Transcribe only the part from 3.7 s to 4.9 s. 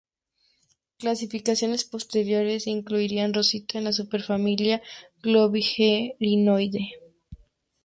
en la Superfamilia